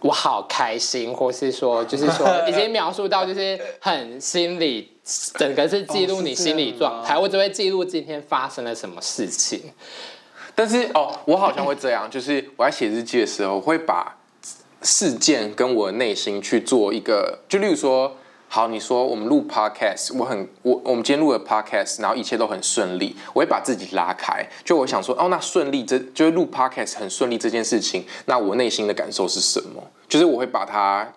[0.00, 4.90] 我好开心，或是说，就是说已经描述到就是很心理，
[5.34, 7.16] 整个是记录你心理状态。
[7.18, 9.72] 我只会记录今天发生了什么事情。
[10.56, 14.18] 但是哦，我好像会这样，就是我在写日记的时候，我会把
[14.82, 18.16] 事件跟我的内心去做一个，就例如说。
[18.54, 29.82] 好，你说我们录 podcast，我很我我们今天录了 podcast，然后一切都很顺利，我会把自己拉开，就我想说，哦，那顺利这就是录 podcast 很顺利这件事情，那我内心的感受是什么？
[30.06, 31.10] 就是我会把它，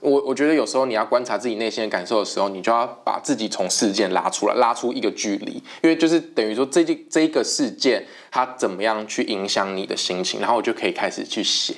[0.00, 11.74] 我我觉得有时候你要观察自己内心的感受的时候，你就要把自己从事件拉出来，拉出一个距离，因为就是等于说这件这一个事件它怎么样去影响你的心情，然后我就可以开始去写，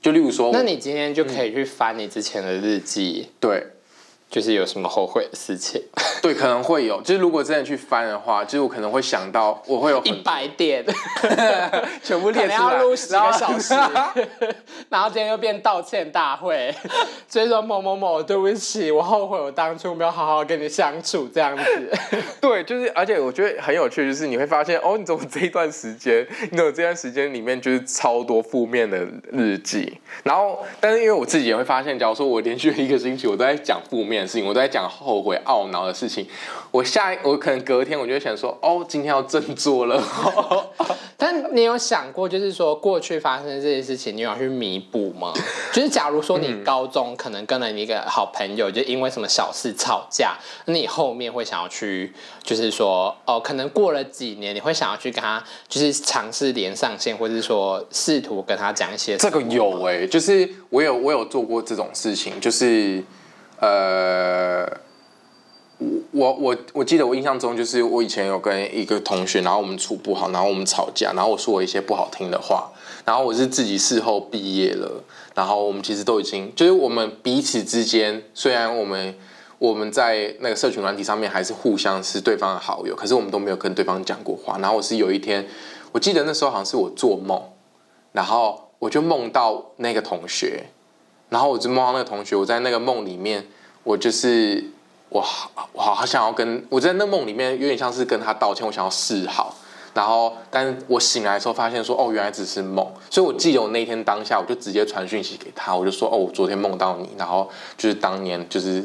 [0.00, 3.66] 就例如说，那你今天就可以去翻你之前的日记，嗯、对。
[4.30, 5.82] 就是有什么后悔的事情？
[6.22, 7.00] 对，可能会有。
[7.02, 10.84] 就是如果真的去翻的话，就是我可能会想到，我会有一百点，
[12.02, 13.74] 全部列出来，录十个小时，
[14.88, 16.72] 然后今天又变道歉大会，
[17.28, 21.90] 所以说某某某，对不起，我后悔我当初没有好好跟你相处这样子。
[22.40, 34.19] 对，就是，而且我觉得很有趣，就是你会发现，哦，你怎么这一段时间，你怎么这段时间里面就是超多负面的日记，然后，但是因为我自己也会发现，假如说我连续一个星期我都在讲负面。
[34.26, 36.26] 事情我都在讲后悔懊恼的事情，
[36.70, 40.02] 我下一我可能隔天我就会想说，哦，今天要振作了。
[41.16, 45.34] 但你有想过，就是说过去发生这些事情，你有要去弥补吗？
[45.70, 52.10] 就是假如说你高中可能跟了你一个好朋友，就因为什么小事吵架，那你后面会想要去，
[52.42, 59.18] 就是说哦，可能过了几年，你会想要去跟他，就是尝试连上线，或者是说试图跟他讲一些。
[59.18, 63.04] 这个有哎、欸，就是我有我有做过这种事情，就是。
[63.60, 64.66] 呃，
[66.12, 72.70] 我我我记得我印象中就是我以前有跟一个同学，然后我们处不好，然后我们吵架，然后我说了一些不好听的话，
[73.04, 79.14] 然后我是自己事后毕业了，然后我们其实都已经就是我们彼此之间，虽然我们
[79.58, 84.58] 我们在那个社群软体上面还是互相是对方的好友，可是我们都没有跟对方讲过话。
[84.58, 85.46] 然后我是有一天，
[85.92, 87.42] 我记得那时候好像是我做梦，
[88.12, 90.64] 然后我就梦到那个同学。
[91.30, 93.46] 然后我就梦到那个同学，我在那个梦里面，
[93.82, 94.62] 我就是
[95.08, 99.54] 我好，我好想要跟我在那梦里面有点像是跟他道歉，我想要示好，
[99.94, 102.86] 然后，但我醒来的时候发现说，哦，原来只是梦。
[103.08, 108.84] 所以我记得我那天当下，我就直接传讯息给他，我就说，哦，我昨天梦到你，然后就是当年就是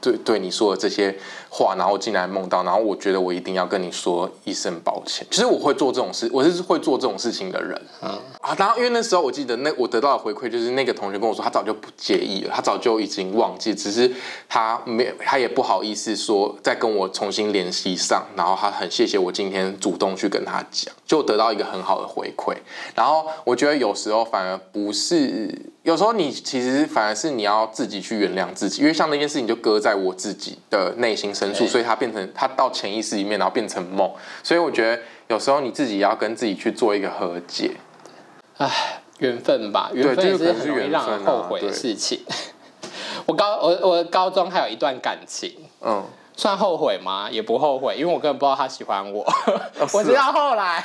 [0.00, 1.18] 对对你说的这些。
[1.50, 5.26] 话，然后进来梦到，然后我觉得我一定要跟你说一声抱歉。
[5.30, 7.82] 其实我会做这种事，我是会做这种事情的人。
[8.02, 14.10] 嗯啊，然后因为那时候我记得那我得到的回馈就是那个同学跟我说，他早就不介意了，他早就已经忘记，只是
[14.48, 18.24] 他没他也不好意思说再跟我重新联系上。
[18.36, 22.54] 然后他很谢谢我今天主动去跟他讲，就得到一个很好的回馈。
[22.94, 31.34] 然后我觉得有时候反而不是，有时候你其实反而是你要自己去原谅自己，因为像那件事情就搁在我自己的内心。
[31.40, 34.12] 陈述，所以它变成它到潜意识里面，然后变成梦。
[34.42, 37.72] 所以我觉得有时候你自己要跟自己去做一个和解。
[38.58, 42.20] 唉，缘分吧，缘分是很容易让人后悔的事情。
[43.24, 46.04] 我高我我高中还有一段感情，嗯，
[46.36, 47.28] 算后悔吗？
[47.30, 49.22] 也不后悔，因为我根本不知道他喜欢我。
[49.24, 50.84] 哦、我知道后来，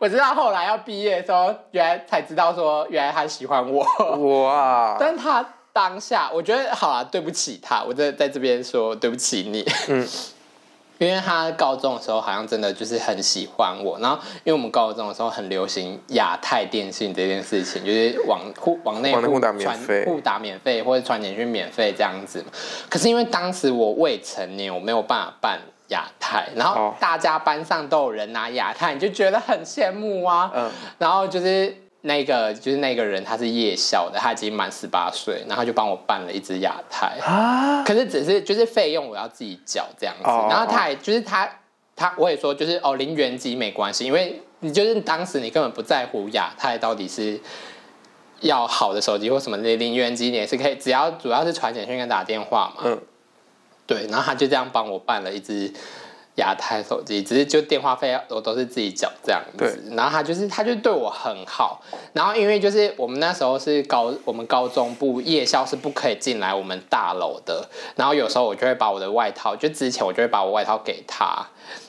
[0.00, 3.84] 我知道后来要毕业的时候，原来才知道说原来他喜欢我。
[4.44, 4.96] 哇！
[4.98, 5.46] 但他。
[5.72, 9.64] 当下我觉得好啊，对不起他，我在在这边说对不起你。
[9.88, 10.06] 嗯，
[10.98, 22.44] 因为他高中的时候好像真的就是很喜欢我，然后因为我们高中的时候很流行亚太电信这件事情，就是往互往内互打免费，互打免费或者传简讯免费这样子。
[22.88, 30.50] 可是因为当时我未成年，我没有办法办亚太，然后大家班上都有人拿亚太，你就觉得很羡慕啊。
[30.54, 31.74] 嗯，然后就是。
[32.02, 41.46] 那个就是那个人，他是夜校的，他已经满十八岁，然后就帮我办了一支亚太，啊、可是只是就是费用我要自己缴这样子，哦、然后他也就是他
[41.94, 47.38] 他我也说就是哦零元机没关系，因为你就是当时你根本不在乎亚太到底是
[48.40, 52.98] 要好的手机或什么的，零元机你也是可以，只要主要是传简讯跟打电话嘛，嗯，
[53.86, 55.72] 对，然后他就这样帮我办了一支。
[56.40, 59.58] 亚太手机，只是就电话费我都是自己缴这样子。
[59.58, 61.80] 对然后他就是他就对我很好。
[62.12, 67.68] 然后因为就是我们那时候是高我们高中部夜校是不可以进来我们大楼的。
[67.94, 71.46] 然后有时候我就会把我的外套，就之前我就会把我外套给他，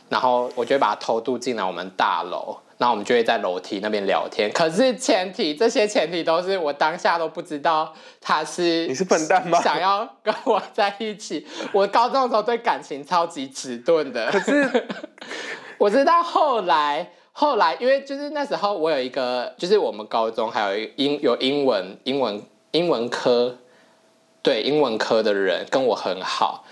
[0.09, 2.57] 然后我就会把它偷渡进来我们大楼。
[2.81, 9.61] 然后我们就会在楼梯那边聊天，可是前提这些前提都是我当下都不知道他是你是笨蛋吗？
[9.61, 11.45] 想要跟我在一起。
[11.73, 14.87] 我高中的时候对感情超级迟钝的，可是
[15.77, 23.59] 我知道后来后来，因为就是那时候我有一个，就是我们高中还有一英有英文英文英文科，
[24.41, 26.65] 对英文科的人跟我很好。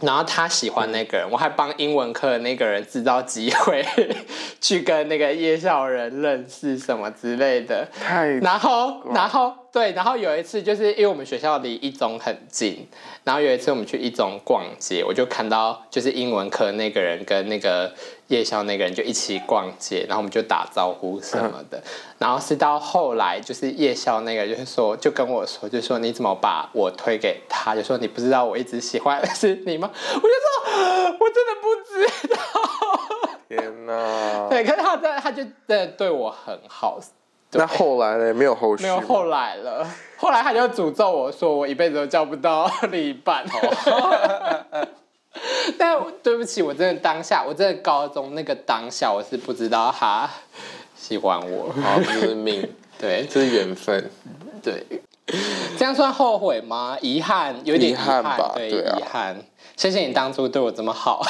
[0.00, 3.84] 然后他喜欢那个人，我还帮英文课的那个人制造机会，
[4.60, 7.86] 去跟那个夜校人认识什么之类的。
[7.92, 12.88] 太然后，然后对，然后有一次就是因为我们学校离一中很近，
[13.22, 17.92] 然后有一次我们去一中逛街，我就看到就是英文科那个人跟那个。
[18.28, 21.82] 夜校那个人就一起逛街，然后我们就打招呼什么的，嗯、
[22.18, 27.74] 然后是到后来就是夜校那个就是说就跟我说，就说你怎么把我推给他？
[27.74, 29.88] 就说你不知道我一直喜欢的是你吗？
[30.14, 32.38] 我就说我真的不知道。
[33.48, 34.46] 天哪！
[34.50, 37.00] 对，可是他在他就真的对我很好。
[37.52, 38.34] 那后来呢？
[38.34, 38.82] 没有后续？
[38.82, 39.86] 没有后来了。
[40.16, 43.44] 后来他就诅咒我说我一辈子都交不到另一半。
[45.78, 50.28] 但对不起，我真的当下，我真的高中那个当下，我是不知道他
[50.96, 51.72] 喜欢我。
[51.72, 52.68] 好，这是命，
[52.98, 54.10] 对，这是缘分，
[54.62, 54.84] 对。
[55.78, 56.96] 这样算后悔吗？
[57.02, 58.52] 遗憾，有点遗憾，吧？
[58.54, 59.36] 对，遗、啊、憾。
[59.76, 61.22] 谢谢你当初对我这么好，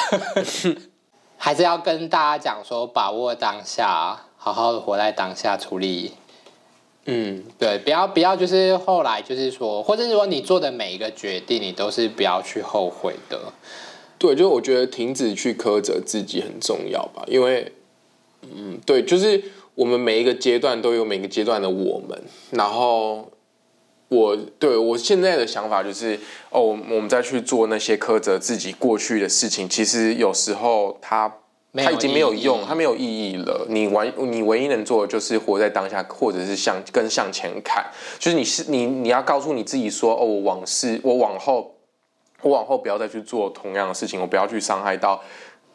[1.37, 4.17] 还是要跟大家讲说，把握当下，
[4.53, 6.13] 好好的活在当下，处理。
[7.05, 13.39] 嗯，对，不要不要，就是后来就是说，或者是说你做的每一个决定，你都是不要去后悔的。
[14.19, 17.71] 对，就是我觉得停止去苛责自己很重要吧，因为，
[18.43, 19.41] 嗯，对，就是
[19.75, 22.21] 我们每一个阶段都有每个阶段的我们，
[22.51, 23.31] 然后
[24.09, 26.19] 我对我现在的想法就是，
[26.51, 31.33] 哦，我们再去做那些苛责自己过去的事情，其实有时候它
[31.73, 33.65] 它已经没有用，它没有意义了。
[33.69, 37.85] 你完，你唯一能做的就是活在当下，或者是向更向前看，
[38.17, 41.75] 就是你是你你要告诉你自己说，哦，我往事，我往后。
[42.41, 45.21] 我往后不要再去做同样的事情，我不要去伤害到，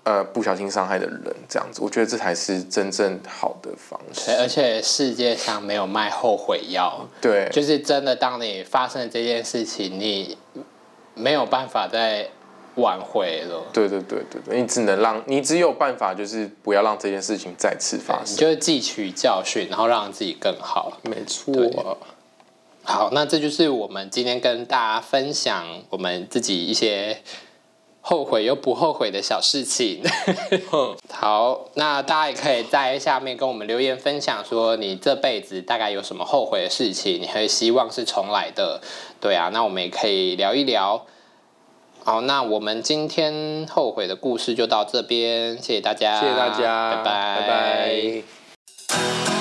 [0.03, 4.31] 呃，不小心伤害的人，这样子，我觉得这才是真正好的方式。
[4.39, 10.39] 而且世界上没有卖后悔药，对，就是真的，当你发生这件事情，你
[11.13, 12.31] 没有办法再
[12.77, 13.63] 挽回了。
[13.73, 18.37] 对对对对对，你只能让你只有办法，就是不要让这件事情再次发生。
[18.37, 20.99] 就是汲取教训，然后让自己更好。
[21.03, 21.97] 没错。
[22.83, 27.23] 好，那这就是我们今天跟大家分享我们自己一些
[28.03, 30.03] 后悔又不后悔的小事情。
[31.09, 38.83] 好，那大家也可以在下面跟我们留言分享，说你这辈子大概有什么后悔的事情，你会希望是重来的？
[39.19, 41.07] 对啊，那我们也可以聊一聊。
[42.05, 47.41] 好那我们今天后悔的故事就到这边谢谢大家谢谢大家拜拜。
[47.41, 49.34] 拜拜。